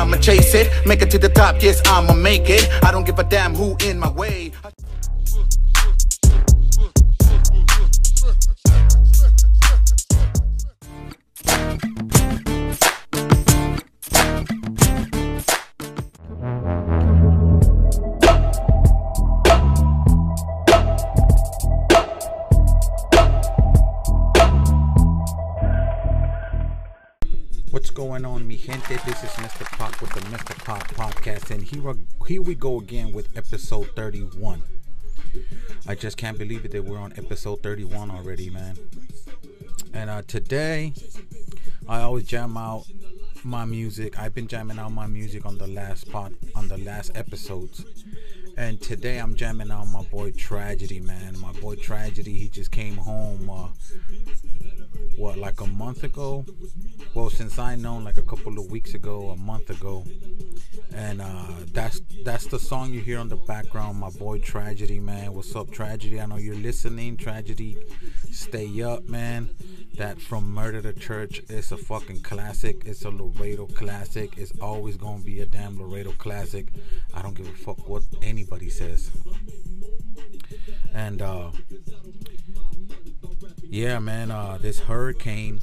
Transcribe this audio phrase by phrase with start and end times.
[0.00, 0.72] I'ma chase it.
[0.86, 2.66] Make it to the top, yes, I'ma make it.
[2.82, 4.50] I don't give a damn who in my way.
[27.70, 28.96] What's going on, mi gente?
[29.04, 29.39] This is.
[29.80, 30.62] With the Mr.
[30.62, 31.94] Pock podcast, and here,
[32.26, 34.60] here we go again with episode 31.
[35.88, 38.76] I just can't believe it that we're on episode 31 already, man.
[39.94, 40.92] And uh, today,
[41.88, 42.84] I always jam out
[43.42, 44.18] my music.
[44.18, 47.82] I've been jamming out my music on the last pod, on the last episodes.
[48.58, 51.38] And today I'm jamming out my boy Tragedy, man.
[51.38, 53.48] My boy Tragedy, he just came home.
[53.48, 53.68] Uh,
[55.16, 56.44] what like a month ago?
[57.14, 60.04] Well since i known like a couple of weeks ago a month ago.
[60.94, 65.34] And uh that's that's the song you hear on the background my boy tragedy man.
[65.34, 66.20] What's up tragedy?
[66.20, 67.16] I know you're listening.
[67.16, 67.76] Tragedy
[68.30, 69.50] stay up man.
[69.96, 72.82] That from murder to church It's a fucking classic.
[72.86, 74.38] It's a laredo classic.
[74.38, 76.68] It's always gonna be a damn laredo classic.
[77.12, 79.10] I don't give a fuck what anybody says.
[80.94, 81.50] And uh
[83.70, 84.30] yeah, man.
[84.30, 85.60] Uh, this hurricane.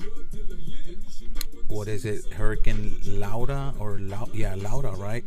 [1.68, 2.34] What is it?
[2.34, 5.26] Hurricane Laura or Lau- yeah, Laura, right?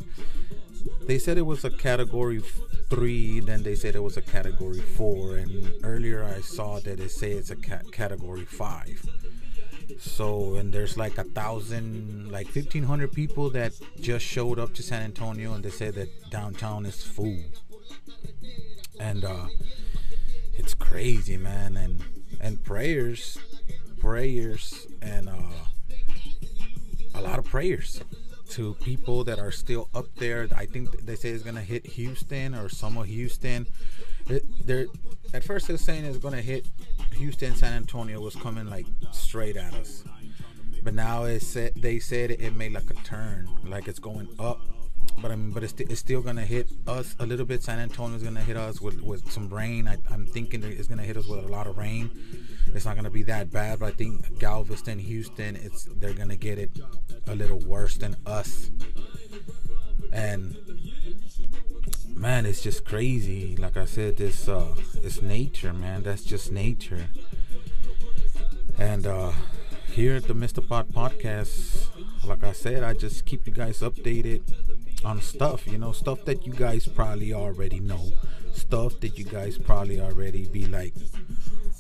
[1.07, 2.41] They said it was a category
[2.89, 3.41] three.
[3.41, 5.37] Then they said it was a category four.
[5.37, 9.05] And earlier I saw that it say it's a ca- category five.
[9.99, 14.83] So and there's like a thousand, like fifteen hundred people that just showed up to
[14.83, 17.37] San Antonio, and they said that downtown is full.
[18.99, 19.47] And uh,
[20.55, 21.77] it's crazy, man.
[21.77, 22.03] And
[22.41, 23.39] and prayers,
[23.99, 25.35] prayers, and uh,
[27.15, 28.01] a lot of prayers
[28.51, 30.49] to people that are still up there.
[30.57, 33.67] I think they say it's gonna hit Houston or some of Houston.
[34.65, 34.87] They're
[35.33, 36.67] at first they're saying it's gonna hit
[37.17, 37.55] Houston.
[37.55, 40.05] San Antonio was coming like straight at us,
[40.83, 44.61] but now it said they said it made like a turn, like it's going up
[45.21, 47.63] but I mean, but it's, it's still gonna hit us a little bit.
[47.63, 49.89] San Antonio's gonna hit us with, with some rain.
[49.89, 52.11] I, am thinking it's gonna hit us with a lot of rain.
[52.75, 56.59] It's not gonna be that bad, but I think Galveston, Houston, it's they're gonna get
[56.59, 56.71] it
[57.27, 58.71] a little worse than us.
[60.13, 60.57] And
[62.09, 63.57] man, it's just crazy.
[63.57, 66.03] Like I said, this uh, it's nature, man.
[66.03, 67.07] That's just nature.
[68.79, 69.33] And uh,
[69.93, 70.67] here at the Mr.
[70.67, 71.89] Pock Podcast,
[72.27, 74.43] like I said, I just keep you guys updated
[75.05, 78.11] on stuff, you know, stuff that you guys probably already know,
[78.53, 80.95] stuff that you guys probably already be like,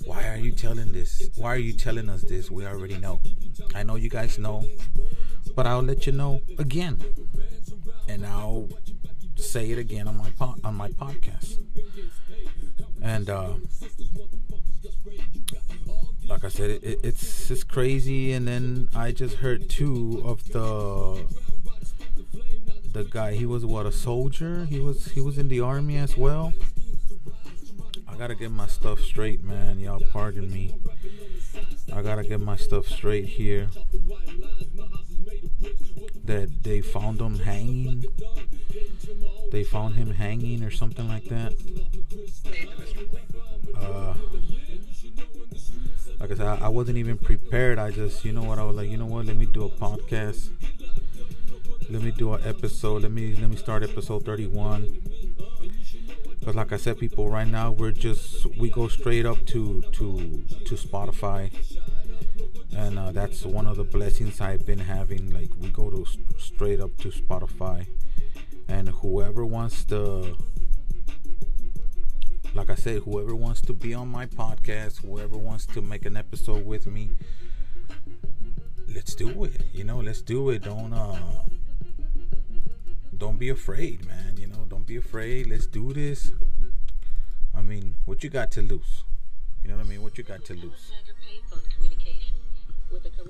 [0.04, 1.28] why are you telling this?
[1.36, 2.50] Why are you telling us this?
[2.50, 3.20] We already know.
[3.75, 4.64] I know you guys know,
[5.54, 6.98] but I'll let you know again,
[8.09, 8.69] and I'll
[9.36, 11.59] say it again on my po- on my podcast.
[13.03, 13.54] And uh,
[16.28, 18.32] like I said, it, it, it's it's crazy.
[18.32, 21.25] And then I just heard two of the
[22.93, 24.65] the guy he was what a soldier?
[24.65, 26.53] He was he was in the army as well?
[28.09, 29.78] I gotta get my stuff straight man.
[29.78, 30.75] Y'all pardon me.
[31.93, 33.69] I gotta get my stuff straight here.
[36.25, 38.05] That they found him hanging.
[39.53, 41.55] They found him hanging or something like that.
[43.77, 44.15] Uh
[46.19, 47.78] like I said, I wasn't even prepared.
[47.78, 49.71] I just, you know what, I was like, you know what, let me do a
[49.71, 50.51] podcast
[51.91, 53.03] let me do an episode.
[53.03, 55.03] Let me let me start episode 31.
[56.45, 60.45] But like I said, people, right now we're just we go straight up to to
[60.67, 61.51] to Spotify,
[62.77, 65.33] and uh, that's one of the blessings I've been having.
[65.34, 66.06] Like we go to
[66.39, 67.89] straight up to Spotify,
[68.69, 70.37] and whoever wants to,
[72.54, 76.16] like I said, whoever wants to be on my podcast, whoever wants to make an
[76.16, 77.10] episode with me,
[78.95, 79.63] let's do it.
[79.72, 80.63] You know, let's do it.
[80.63, 81.19] Don't uh
[83.21, 84.39] don't be afraid, man.
[84.39, 85.47] You know, don't be afraid.
[85.47, 86.33] Let's do this.
[87.55, 89.05] I mean, what you got to lose?
[89.63, 90.03] You know what I mean?
[90.03, 90.91] What you got to lose?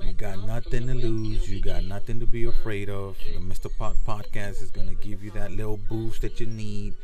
[0.07, 1.51] You got nothing to lose.
[1.51, 3.19] You got nothing to be afraid of.
[3.35, 3.69] The Mr.
[3.77, 6.95] Pock podcast is going to give you that little boost that you need.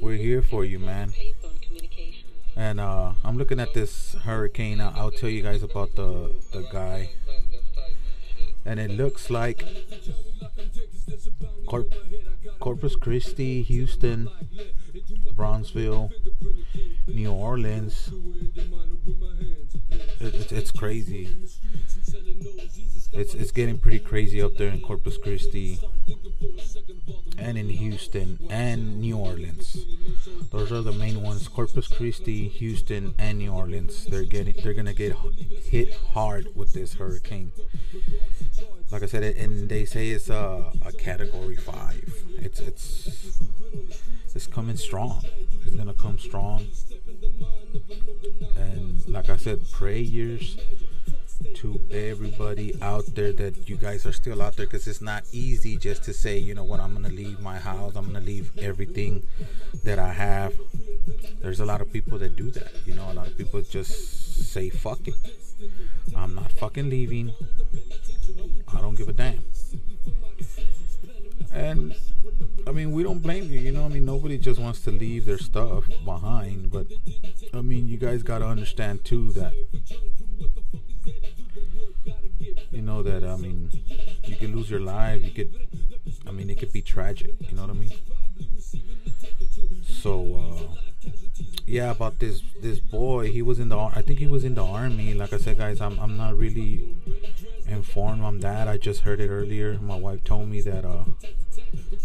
[0.00, 1.12] We're here for you, man.
[2.54, 4.80] And uh, I'm looking at this hurricane.
[4.80, 7.10] I'll, tell you guys about the the guy
[8.64, 9.64] and it looks like
[11.74, 11.94] Corp-
[12.60, 14.28] Corpus Christi, Houston,
[15.34, 16.12] Brownsville,
[17.08, 18.12] New Orleans.
[20.20, 21.36] It, it's, it's crazy.
[23.12, 25.80] It's it's getting pretty crazy up there in Corpus Christi
[27.44, 29.84] and in Houston and New Orleans.
[30.50, 34.06] Those are the main ones: Corpus Christi, Houston, and New Orleans.
[34.06, 35.14] They're getting they're gonna get
[35.62, 37.52] hit hard with this hurricane.
[38.90, 42.22] Like I said, and they say it's a, a category five.
[42.38, 43.38] It's it's
[44.34, 45.22] it's coming strong.
[45.66, 46.66] It's gonna come strong.
[48.56, 50.56] And like I said, prayers
[51.56, 55.76] to everybody out there that you guys are still out there because it's not easy
[55.76, 59.22] just to say, you know what, I'm gonna leave my house, I'm gonna leave everything
[59.84, 60.54] that I have.
[61.40, 64.52] There's a lot of people that do that, you know, a lot of people just
[64.52, 65.14] say, fuck it.
[66.16, 67.32] I'm not fucking leaving.
[68.72, 69.42] I don't give a damn.
[71.52, 71.94] And
[72.66, 73.84] I mean, we don't blame you, you know.
[73.84, 76.86] I mean, nobody just wants to leave their stuff behind, but
[77.52, 79.52] I mean, you guys got to understand too that
[82.74, 83.70] you know that I mean,
[84.24, 85.22] you could lose your life.
[85.22, 85.54] You could,
[86.26, 87.32] I mean, it could be tragic.
[87.48, 87.92] You know what I mean?
[89.86, 91.10] So, uh,
[91.66, 93.78] yeah, about this this boy, he was in the.
[93.78, 95.14] I think he was in the army.
[95.14, 96.94] Like I said, guys, I'm I'm not really
[97.66, 98.68] informed on that.
[98.68, 99.78] I just heard it earlier.
[99.80, 101.04] My wife told me that uh,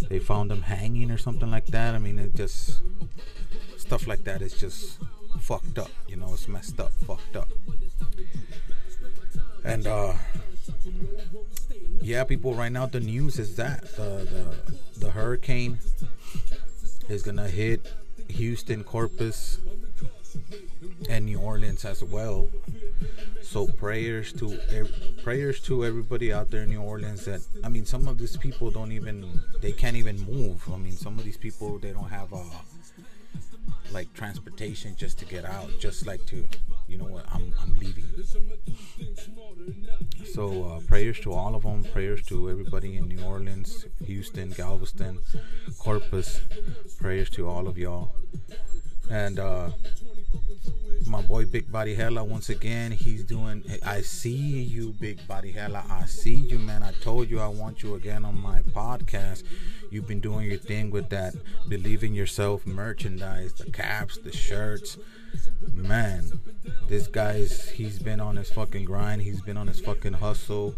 [0.10, 1.95] they found him hanging or something like that.
[1.95, 2.81] I mean, it just
[3.77, 5.00] stuff like that is just
[5.39, 5.92] fucked up.
[6.07, 7.50] You know, it's messed up, fucked up.
[9.63, 10.13] And uh
[12.10, 15.78] yeah, people right now the news is that the the, the hurricane
[17.08, 17.94] is gonna hit
[18.30, 19.60] Houston, Corpus,
[21.08, 22.50] and New Orleans as well.
[23.44, 24.58] So prayers to
[25.24, 27.26] prayers to everybody out there in New Orleans.
[27.26, 30.68] That I mean, some of these people don't even they can't even move.
[30.74, 32.40] I mean, some of these people they don't have uh,
[33.91, 36.45] like transportation just to get out, just like to
[36.88, 38.06] you know what I'm I'm leaving.
[40.33, 41.83] So uh, prayers to all of them.
[41.83, 45.19] Prayers to everybody in New Orleans, Houston, Galveston,
[45.77, 46.41] Corpus.
[47.00, 48.15] Prayers to all of y'all.
[49.09, 49.69] And uh,
[51.10, 52.92] my boy Big Body Hella once again.
[52.92, 53.64] He's doing.
[53.86, 55.84] I see you, Big Body Hella.
[55.90, 56.84] I see you, man.
[56.84, 59.44] I told you I want you again on my podcast.
[59.90, 61.34] You've been doing your thing with that
[61.68, 64.98] believe in yourself merchandise, the caps, the shirts.
[65.74, 66.40] Man,
[66.88, 69.24] this guy's he's been on his fucking grind.
[69.24, 70.75] He's been on his fucking hustle.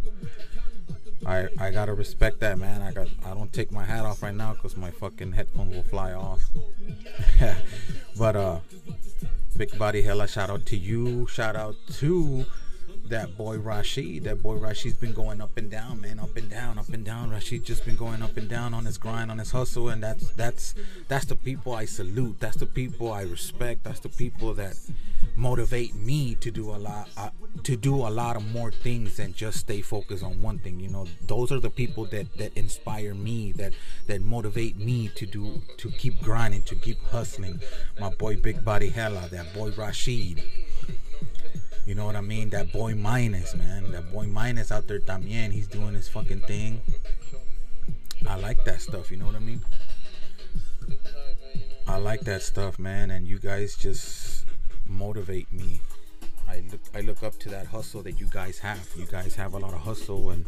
[1.25, 2.81] I I gotta respect that, man.
[2.81, 5.83] I got I don't take my hat off right now because my fucking headphones will
[5.83, 6.41] fly off.
[8.17, 8.59] but uh
[9.57, 11.27] Big Body Hella, shout out to you.
[11.27, 12.45] Shout out to
[13.09, 14.23] that boy Rashid.
[14.23, 17.29] That boy Rashid's been going up and down, man, up and down, up and down.
[17.29, 20.31] Rashid just been going up and down on his grind, on his hustle, and that's
[20.31, 20.73] that's
[21.07, 22.37] that's the people I salute.
[22.39, 23.83] That's the people I respect.
[23.83, 24.75] That's the people that
[25.41, 27.29] motivate me to do a lot uh,
[27.63, 30.87] to do a lot of more things than just stay focused on one thing you
[30.87, 31.07] know?
[31.25, 33.73] Those are the people that that inspire me that
[34.05, 37.59] that motivate me to do to keep grinding to keep hustling.
[37.99, 40.43] My boy big body hella that boy rashid.
[41.87, 42.51] You know what i mean?
[42.51, 43.91] That boy minus man.
[43.91, 46.81] That boy minus out there también he's doing his fucking thing.
[48.27, 49.61] I like that stuff you know what i mean?
[51.87, 54.30] I like that stuff man and you guys just
[54.91, 55.81] motivate me.
[56.47, 58.87] I look I look up to that hustle that you guys have.
[58.95, 60.45] You guys have a lot of hustle and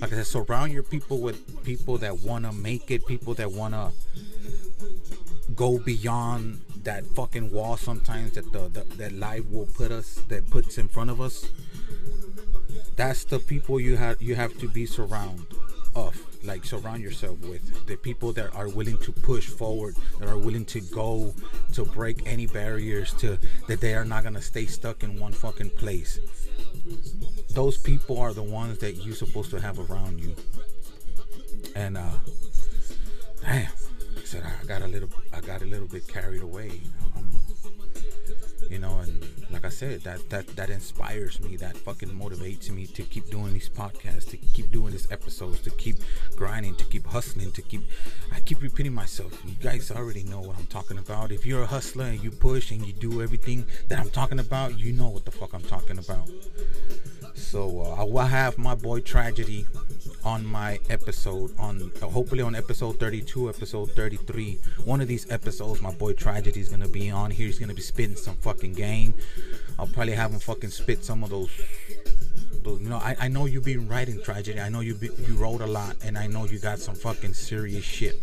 [0.00, 3.92] like I said, surround your people with people that wanna make it, people that wanna
[5.54, 10.48] go beyond that fucking wall sometimes that the, the that life will put us that
[10.50, 11.48] puts in front of us.
[12.96, 15.46] That's the people you have you have to be surround
[15.94, 20.38] of like surround yourself with the people that are willing to push forward that are
[20.38, 21.34] willing to go
[21.72, 25.32] to break any barriers to that they are not going to stay stuck in one
[25.32, 26.18] fucking place.
[27.50, 30.34] Those people are the ones that you're supposed to have around you.
[31.74, 32.10] And uh
[33.42, 33.70] damn
[34.16, 36.80] I said I got a little I got a little bit carried away.
[36.82, 37.39] You know
[38.72, 43.28] and like I said that that that inspires me that fucking motivates me to keep
[43.30, 45.96] doing these podcasts to keep doing these episodes to keep
[46.36, 47.82] grinding to keep hustling to keep
[48.32, 49.32] I keep repeating myself.
[49.44, 51.32] You guys already know what I'm talking about.
[51.32, 54.78] If you're a hustler and you push and you do everything that I'm talking about
[54.78, 56.28] you know what the fuck I'm talking about.
[57.34, 59.66] So uh, I will have my boy Tragedy
[60.24, 64.58] on my episode on hopefully on episode 32, episode 33.
[64.84, 67.46] One of these episodes, my boy Tragedy is gonna be on here.
[67.46, 69.14] He's gonna be spitting some fucking game.
[69.78, 71.50] I'll probably have him fucking spit some of those
[72.62, 74.60] those, you know, I, I know you've been writing tragedy.
[74.60, 77.34] I know you be, you wrote a lot, and I know you got some fucking
[77.34, 78.20] serious shit.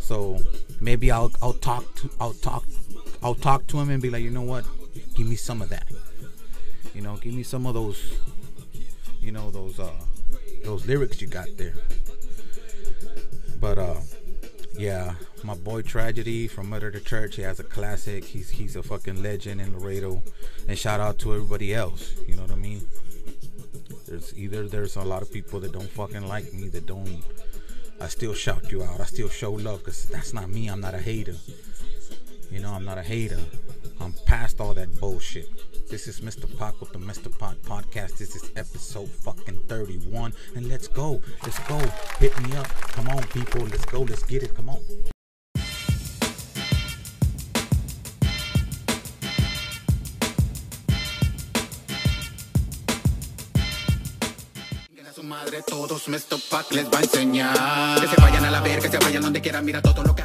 [0.00, 0.38] So
[0.80, 2.64] maybe I'll I'll talk to I'll talk
[3.22, 4.64] I'll talk to him and be like, you know what,
[5.14, 5.86] give me some of that.
[6.94, 8.18] You know, give me some of those,
[9.20, 9.92] you know, those uh
[10.64, 11.74] those lyrics you got there.
[13.60, 14.00] But uh,
[14.78, 17.36] yeah, my boy Tragedy from Murder to Church.
[17.36, 18.24] He has a classic.
[18.24, 20.22] He's he's a fucking legend in Laredo.
[20.68, 22.14] And shout out to everybody else.
[22.26, 22.86] You know what I mean?
[24.06, 27.22] There's either there's a lot of people that don't fucking like me that don't.
[28.00, 29.00] I still shout you out.
[29.00, 30.68] I still show love because that's not me.
[30.68, 31.36] I'm not a hater.
[32.50, 33.38] You know, I'm not a hater.
[34.00, 35.48] I'm past all that bullshit.
[35.90, 36.46] This is Mr.
[36.58, 37.30] Pock with the Mr.
[37.38, 38.18] Pock podcast.
[38.18, 40.32] This is episode fucking 31.
[40.56, 41.20] And let's go.
[41.42, 41.78] Let's go.
[42.18, 42.68] Hit me up.
[42.94, 43.62] Come on, people.
[43.62, 44.00] Let's go.
[44.00, 44.54] Let's get it.
[44.54, 44.80] Come on.
[55.22, 56.40] Madre todos Mr.
[56.50, 58.00] Pock les va a enseñar.
[58.00, 60.19] Que se vayan a la ver, que se vayan donde quieran, mira todo lo que